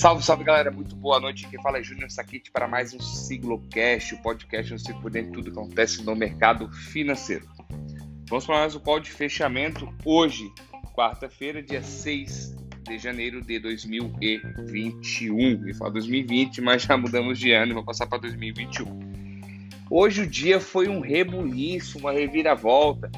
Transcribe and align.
Salve, 0.00 0.24
salve 0.24 0.44
galera, 0.44 0.70
muito 0.70 0.96
boa 0.96 1.20
noite. 1.20 1.46
Quem 1.46 1.60
fala 1.60 1.76
é 1.76 1.82
Júnior 1.82 2.10
Saquite 2.10 2.50
para 2.50 2.66
mais 2.66 2.94
um 2.94 3.00
Siglocast, 3.00 4.14
o 4.14 4.22
podcast 4.22 4.72
onde 4.72 4.82
você 4.82 4.94
por 4.94 5.10
dentro 5.10 5.28
de 5.28 5.36
tudo 5.36 5.52
que 5.52 5.58
acontece 5.58 6.02
no 6.02 6.16
mercado 6.16 6.72
financeiro. 6.72 7.46
Vamos 8.26 8.46
para 8.46 8.60
mais 8.60 8.74
um 8.74 8.80
call 8.80 8.98
de 8.98 9.10
fechamento 9.10 9.94
hoje, 10.02 10.50
quarta-feira, 10.94 11.62
dia 11.62 11.82
6 11.82 12.56
de 12.84 12.98
janeiro 12.98 13.42
de 13.42 13.58
2021. 13.58 15.68
Eu 15.68 15.74
falo 15.74 15.92
2020, 15.92 16.62
mas 16.62 16.84
já 16.84 16.96
mudamos 16.96 17.38
de 17.38 17.52
ano 17.52 17.72
e 17.72 17.74
vou 17.74 17.84
passar 17.84 18.06
para 18.06 18.20
2021. 18.20 18.98
Hoje 19.90 20.22
o 20.22 20.26
dia 20.26 20.60
foi 20.60 20.88
um 20.88 21.00
rebuliço, 21.00 21.98
uma 21.98 22.12
reviravolta. 22.12 23.10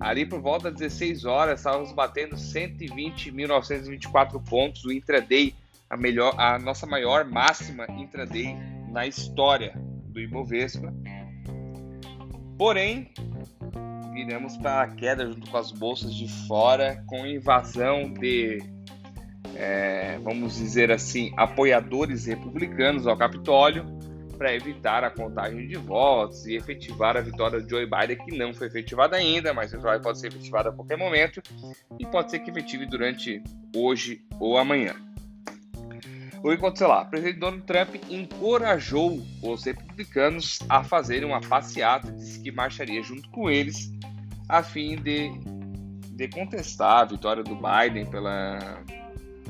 Ali 0.00 0.24
por 0.24 0.40
volta 0.40 0.70
das 0.70 0.80
16 0.80 1.26
horas, 1.26 1.60
estávamos 1.60 1.92
batendo 1.92 2.36
120.924 2.36 4.42
pontos. 4.48 4.82
O 4.86 4.90
intraday 4.90 5.54
a, 5.92 5.96
melhor, 5.98 6.34
a 6.38 6.58
nossa 6.58 6.86
maior 6.86 7.26
máxima 7.26 7.86
intraday 7.90 8.56
na 8.90 9.06
história 9.06 9.74
do 10.06 10.18
Ibovespa. 10.18 10.92
Porém, 12.56 13.12
viramos 14.14 14.56
para 14.56 14.82
a 14.82 14.88
queda 14.88 15.26
junto 15.26 15.50
com 15.50 15.56
as 15.58 15.70
bolsas 15.70 16.14
de 16.14 16.26
fora, 16.46 17.04
com 17.06 17.26
invasão 17.26 18.10
de, 18.10 18.62
é, 19.54 20.18
vamos 20.22 20.56
dizer 20.56 20.90
assim, 20.90 21.30
apoiadores 21.36 22.24
republicanos 22.24 23.06
ao 23.06 23.16
Capitólio 23.16 23.84
para 24.38 24.54
evitar 24.54 25.04
a 25.04 25.10
contagem 25.10 25.68
de 25.68 25.76
votos 25.76 26.46
e 26.46 26.56
efetivar 26.56 27.18
a 27.18 27.20
vitória 27.20 27.60
de 27.60 27.68
Joe 27.68 27.84
Biden, 27.86 28.16
que 28.24 28.36
não 28.36 28.54
foi 28.54 28.66
efetivada 28.66 29.16
ainda, 29.16 29.52
mas 29.52 29.72
pode 30.02 30.18
ser 30.18 30.28
efetivada 30.28 30.70
a 30.70 30.72
qualquer 30.72 30.96
momento 30.96 31.42
e 31.98 32.06
pode 32.06 32.30
ser 32.30 32.38
que 32.38 32.50
efetive 32.50 32.86
durante 32.86 33.42
hoje 33.76 34.24
ou 34.40 34.56
amanhã. 34.56 35.11
O 36.42 36.48
que 36.48 36.54
aconteceu 36.54 36.88
lá? 36.88 37.02
O 37.02 37.06
presidente 37.06 37.38
Donald 37.38 37.62
Trump 37.62 37.94
encorajou 38.10 39.24
os 39.40 39.64
republicanos 39.64 40.58
a 40.68 40.82
fazerem 40.82 41.24
uma 41.24 41.40
passeata, 41.40 42.10
disse 42.10 42.40
que 42.40 42.50
marcharia 42.50 43.00
junto 43.00 43.30
com 43.30 43.48
eles 43.48 43.92
a 44.48 44.60
fim 44.60 44.96
de, 44.96 45.30
de 46.10 46.28
contestar 46.28 47.02
a 47.02 47.04
vitória 47.04 47.44
do 47.44 47.54
Biden 47.54 48.06
pela, 48.06 48.58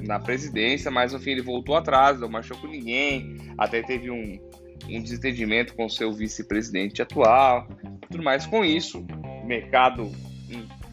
na 0.03 0.21
presidência, 0.21 0.91
mas 0.91 1.15
no 1.15 1.19
fim 1.19 1.31
ele 1.31 1.41
voltou 1.41 1.77
atrás, 1.77 2.21
não 2.21 2.29
marchou 2.29 2.59
com 2.59 2.67
ninguém, 2.67 3.39
até 3.57 3.83
teve 3.83 4.11
um, 4.11 4.39
um 4.87 5.03
desentendimento 5.03 5.75
com 5.75 5.89
seu 5.89 6.13
vice-presidente 6.13 7.01
atual, 7.01 7.69
tudo 8.11 8.23
mais. 8.23 8.45
Com 8.45 8.63
isso, 8.63 9.03
mercado 9.47 10.13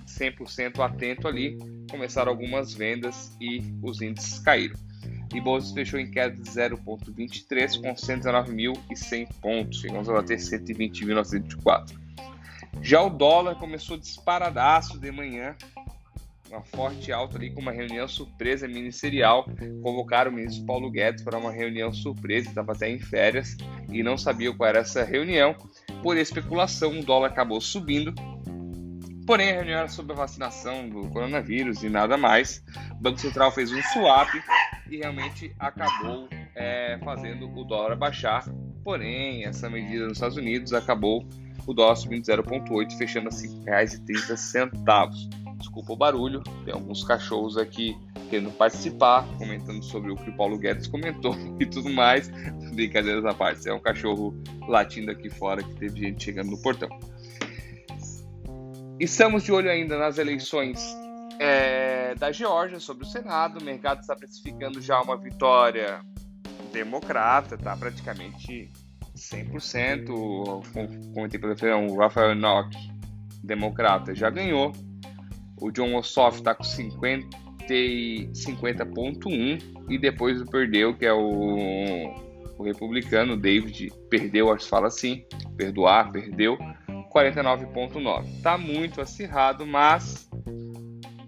100% 0.07 0.79
atento 0.79 1.27
ali, 1.27 1.57
começaram 1.91 2.31
algumas 2.31 2.73
vendas 2.73 3.35
e 3.41 3.61
os 3.83 4.01
índices 4.01 4.39
caíram 4.39 4.88
e 5.33 5.41
Bolsa 5.41 5.73
fechou 5.73 5.99
em 5.99 6.09
queda 6.09 6.35
de 6.35 6.41
0,23 6.41 7.81
com 7.81 7.93
119.100 7.93 9.27
pontos, 9.41 9.81
chegamos 9.81 10.09
a 10.09 10.13
bater 10.13 10.37
120.924. 10.37 11.97
Já 12.81 13.01
o 13.01 13.09
dólar 13.09 13.55
começou 13.55 13.97
disparadaço 13.97 14.97
de 14.99 15.11
manhã, 15.11 15.55
uma 16.49 16.61
forte 16.61 17.11
alta 17.11 17.37
ali 17.37 17.51
com 17.51 17.61
uma 17.61 17.71
reunião 17.71 18.07
surpresa 18.07 18.67
ministerial. 18.67 19.45
Convocaram 19.83 20.31
o 20.31 20.33
ministro 20.33 20.65
Paulo 20.65 20.89
Guedes 20.89 21.23
para 21.23 21.37
uma 21.37 21.51
reunião 21.51 21.93
surpresa, 21.93 22.49
estava 22.49 22.71
até 22.71 22.89
em 22.89 22.99
férias 22.99 23.55
e 23.91 24.01
não 24.01 24.17
sabia 24.17 24.53
qual 24.53 24.69
era 24.69 24.79
essa 24.79 25.03
reunião. 25.03 25.55
Por 26.01 26.17
especulação, 26.17 26.99
o 26.99 27.03
dólar 27.03 27.27
acabou 27.27 27.61
subindo 27.61 28.13
Porém, 29.29 29.51
a 29.51 29.55
reunião 29.57 29.77
era 29.81 29.87
sobre 29.87 30.13
a 30.13 30.15
vacinação 30.15 30.89
do 30.89 31.07
coronavírus 31.09 31.83
e 31.83 31.87
nada 31.87 32.17
mais. 32.17 32.63
O 32.93 32.95
Banco 32.95 33.19
Central 33.19 33.51
fez 33.51 33.71
um 33.71 33.79
swap 33.93 34.27
e 34.89 34.97
realmente 34.97 35.53
acabou 35.59 36.27
é, 36.55 36.97
fazendo 37.05 37.47
o 37.47 37.63
dólar 37.63 37.95
baixar. 37.95 38.43
Porém, 38.83 39.45
essa 39.45 39.69
medida 39.69 40.05
nos 40.05 40.13
Estados 40.13 40.35
Unidos 40.35 40.73
acabou 40.73 41.23
o 41.67 41.73
dólar 41.75 41.95
subindo 41.97 42.23
0,8, 42.23 42.97
fechando 42.97 43.29
a 43.29 43.31
R$ 43.31 43.85
5,30. 43.85 45.13
Desculpa 45.59 45.93
o 45.93 45.95
barulho, 45.95 46.41
tem 46.65 46.73
alguns 46.73 47.03
cachorros 47.03 47.55
aqui 47.55 47.95
querendo 48.31 48.49
participar, 48.53 49.27
comentando 49.37 49.83
sobre 49.83 50.11
o 50.11 50.15
que 50.15 50.31
o 50.31 50.33
Paulo 50.35 50.57
Guedes 50.57 50.87
comentou 50.87 51.35
e 51.61 51.67
tudo 51.67 51.91
mais. 51.91 52.31
Brincadeiras 52.73 53.23
à 53.25 53.33
parte, 53.35 53.69
é 53.69 53.73
um 53.75 53.79
cachorro 53.79 54.33
latindo 54.67 55.11
aqui 55.11 55.29
fora 55.29 55.61
que 55.61 55.75
teve 55.75 55.99
gente 55.99 56.23
chegando 56.23 56.49
no 56.49 56.59
portão. 56.63 56.89
Estamos 58.99 59.43
de 59.43 59.51
olho 59.53 59.71
ainda 59.71 59.97
nas 59.97 60.17
eleições 60.17 60.77
é, 61.39 62.13
da 62.15 62.33
Geórgia 62.33 62.81
sobre 62.81 63.05
o 63.05 63.07
Senado. 63.07 63.61
O 63.61 63.63
mercado 63.63 64.01
está 64.01 64.13
precificando 64.13 64.81
já 64.81 65.01
uma 65.01 65.15
vitória 65.15 66.01
democrata, 66.73 67.57
tá 67.57 67.77
praticamente 67.77 68.69
100%. 69.15 70.07
Como 70.73 71.13
comentei 71.13 71.39
pela 71.39 71.55
o 71.77 71.97
Rafael 71.97 72.35
Nock, 72.35 72.75
democrata, 73.41 74.13
já 74.13 74.29
ganhou. 74.29 74.73
O 75.61 75.71
John 75.71 75.95
Ossoff 75.95 76.39
está 76.39 76.53
com 76.53 76.63
50,1 76.63 78.35
50 78.35 78.85
e 79.87 79.97
depois 79.97 80.41
o 80.41 80.45
perdeu, 80.45 80.93
que 80.93 81.05
é 81.05 81.13
o, 81.13 82.13
o 82.57 82.63
republicano 82.63 83.37
David, 83.37 83.93
perdeu, 84.09 84.51
acho 84.51 84.65
que 84.65 84.69
fala 84.69 84.87
assim, 84.87 85.23
perdoar, 85.55 86.11
perdeu 86.11 86.57
49,9. 87.13 88.37
Está 88.37 88.57
muito 88.57 89.01
acirrado, 89.01 89.65
mas 89.65 90.29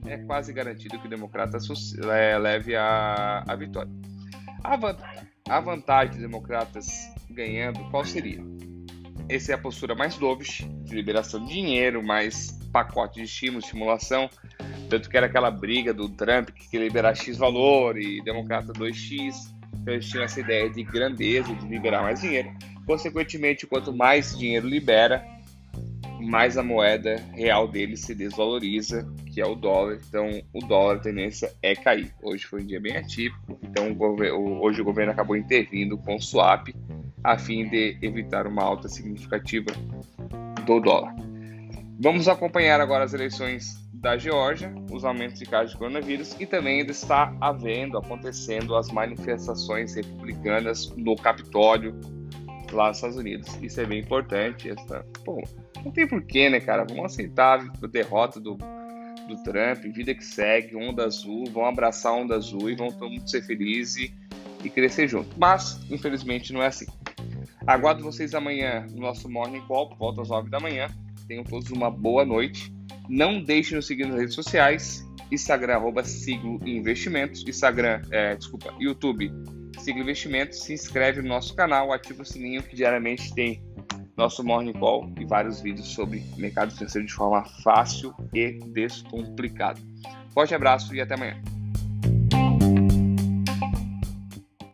é 0.06 0.18
quase 0.18 0.54
garantido 0.54 1.00
que 1.00 1.08
o 1.08 1.10
democrata 1.10 1.58
é, 2.14 2.38
leve 2.38 2.76
a, 2.76 3.44
a 3.48 3.56
vitória. 3.56 3.92
A, 4.64 4.78
a 5.50 5.60
vantagem 5.60 6.12
dos 6.12 6.22
democratas 6.22 6.88
ganhando, 7.30 7.80
qual 7.90 8.06
seria? 8.06 8.44
Essa 9.30 9.54
é 9.54 9.56
a 9.56 9.58
postura 9.58 9.96
mais 9.96 10.18
dovish, 10.18 10.68
de 10.84 10.94
liberação 10.94 11.44
de 11.46 11.54
dinheiro, 11.54 12.04
mais 12.04 12.52
pacote 12.72 13.20
de 13.20 13.26
estímulo, 13.26 13.60
estimulação. 13.60 14.30
Tanto 14.90 15.10
que 15.10 15.16
era 15.16 15.28
aquela 15.28 15.50
briga 15.50 15.94
do 15.94 16.10
Trump 16.10 16.50
que 16.50 16.70
queria 16.70 16.88
liberar 16.88 17.16
X 17.16 17.38
valor 17.38 17.98
e 17.98 18.22
democrata 18.24 18.74
2X. 18.74 19.34
Então 19.74 19.94
eles 19.94 20.10
tinham 20.10 20.24
essa 20.24 20.40
ideia 20.40 20.70
de 20.70 20.84
grandeza, 20.84 21.54
de 21.56 21.68
liberar 21.68 22.02
mais 22.02 22.20
dinheiro. 22.20 22.52
Consequentemente, 22.86 23.66
quanto 23.66 23.96
mais 23.96 24.38
dinheiro 24.38 24.68
libera, 24.68 25.26
mais 26.22 26.58
a 26.58 26.64
moeda 26.64 27.16
real 27.34 27.68
dele 27.68 27.98
se 27.98 28.14
desvaloriza, 28.14 29.08
que 29.26 29.42
é 29.42 29.46
o 29.46 29.56
dólar. 29.56 29.98
Então, 30.08 30.30
o 30.54 30.60
dólar 30.60 30.98
a 30.98 31.00
tendência 31.00 31.54
é 31.62 31.76
cair. 31.76 32.14
Hoje 32.22 32.46
foi 32.46 32.62
um 32.62 32.66
dia 32.66 32.80
bem 32.80 32.96
atípico, 32.96 33.60
então 33.64 33.92
o 33.92 34.62
hoje 34.62 34.82
o 34.82 34.86
governo 34.86 35.12
acabou 35.12 35.36
intervindo 35.36 35.98
com 35.98 36.16
o 36.16 36.22
swap 36.22 36.70
a 37.24 37.38
fim 37.38 37.68
de 37.68 37.98
evitar 38.02 38.48
uma 38.48 38.64
alta 38.64 38.88
significativa 38.88 39.72
do 40.66 40.80
dólar. 40.80 41.14
Vamos 42.00 42.28
acompanhar 42.28 42.82
agora 42.82 43.04
as 43.04 43.14
eleições 43.14 43.80
da 43.94 44.18
Geórgia, 44.18 44.74
os 44.92 45.06
aumentos 45.06 45.38
de 45.38 45.46
casos 45.46 45.74
de 45.74 45.78
coronavírus 45.78 46.36
e 46.40 46.48
também 46.48 46.80
ainda 46.80 46.92
está 46.92 47.36
havendo, 47.40 47.98
acontecendo 47.98 48.76
as 48.76 48.90
manifestações 48.90 49.94
republicanas 49.94 50.92
no 50.98 51.16
Capitólio 51.16 52.00
lá 52.72 52.88
nos 52.88 52.98
Estados 52.98 53.18
Unidos. 53.18 53.56
Isso 53.62 53.80
é 53.80 53.86
bem 53.86 54.00
importante. 54.00 54.72
Essa, 54.72 55.06
pô, 55.24 55.44
não 55.84 55.92
tem 55.92 56.08
porquê, 56.08 56.50
né, 56.50 56.60
cara? 56.60 56.84
Vamos 56.84 57.06
aceitar 57.06 57.60
a 57.60 57.88
derrota 57.88 58.40
do, 58.40 58.58
do 59.28 59.44
Trump, 59.44 59.84
vida 59.94 60.14
que 60.14 60.24
segue, 60.24 60.76
onda 60.76 61.06
azul, 61.06 61.46
vão 61.52 61.66
abraçar 61.66 62.12
a 62.12 62.16
onda 62.16 62.36
azul 62.36 62.70
e 62.70 62.76
vão 62.76 62.90
todo 62.90 63.10
mundo 63.10 63.30
ser 63.30 63.42
felizes 63.44 64.10
e, 64.10 64.14
e 64.64 64.70
crescer 64.70 65.08
junto. 65.08 65.30
Mas, 65.38 65.80
infelizmente, 65.90 66.54
não 66.54 66.62
é 66.62 66.68
assim. 66.68 66.86
Aguardo 67.66 68.04
vocês 68.04 68.34
amanhã 68.34 68.86
no 68.92 69.02
nosso 69.02 69.30
Morning 69.30 69.62
Call, 69.62 69.90
por 69.90 69.98
volta 69.98 70.22
às 70.22 70.30
9 70.30 70.50
da 70.50 70.60
manhã. 70.60 70.90
Tenham 71.28 71.44
todos 71.44 71.70
uma 71.70 71.90
boa 71.90 72.26
noite. 72.26 72.74
Não 73.08 73.42
deixem 73.42 73.72
de 73.72 73.76
nos 73.76 73.88
seguir 73.88 74.08
nas 74.08 74.20
redes 74.20 74.36
sociais. 74.36 75.06
Instagram, 75.32 75.76
arroba 75.76 76.04
Siglo 76.04 76.60
Investimentos. 76.68 77.48
Instagram, 77.48 78.02
é, 78.12 78.36
desculpa, 78.36 78.74
YouTube, 78.80 79.32
Siglo 79.80 80.02
Investimentos. 80.02 80.64
Se 80.64 80.74
inscreve 80.74 81.22
no 81.22 81.30
nosso 81.30 81.56
canal, 81.56 81.94
ativa 81.94 82.24
o 82.24 82.26
sininho 82.26 82.64
que 82.64 82.76
diariamente 82.76 83.34
tem 83.34 83.64
nosso 84.16 84.44
Morning 84.44 84.74
Call 84.74 85.12
e 85.20 85.26
vários 85.26 85.62
vídeos 85.62 85.88
sobre 85.88 86.24
mercado 86.38 86.72
financeiro 86.72 87.08
de 87.08 87.14
forma 87.14 87.44
fácil 87.64 88.14
e 88.34 88.60
descomplicada. 88.68 89.80
Forte 90.34 90.56
abraço 90.56 90.94
e 90.96 91.02
até 91.02 91.16
amanhã. 91.16 91.42